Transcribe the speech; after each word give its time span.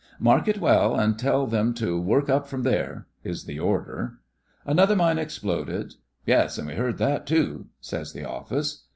*' 0.11 0.13
Mark 0.29 0.47
it 0.47 0.59
well, 0.59 0.95
and 0.99 1.19
tell 1.19 1.45
them 1.45 1.75
to 1.75 2.01
work 2.01 2.27
up 2.27 2.47
from 2.47 2.63
there," 2.63 3.05
is 3.23 3.43
the 3.43 3.59
order. 3.59 4.17
"Another 4.65 4.95
mine 4.95 5.19
exploded!" 5.19 5.93
"Yes, 6.25 6.57
and 6.57 6.67
we 6.67 6.73
heard 6.73 6.97
that 6.97 7.27
too," 7.27 7.67
says 7.81 8.11
the 8.11 8.25
Office. 8.25 8.85